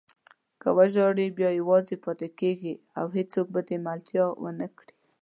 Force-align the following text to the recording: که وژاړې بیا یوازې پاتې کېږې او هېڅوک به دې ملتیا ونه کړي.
که 0.61 0.69
وژاړې 0.77 1.25
بیا 1.37 1.49
یوازې 1.59 1.95
پاتې 2.05 2.27
کېږې 2.39 2.73
او 2.99 3.05
هېڅوک 3.15 3.47
به 3.53 3.61
دې 3.67 3.77
ملتیا 3.87 4.25
ونه 4.41 4.67
کړي. 4.77 4.93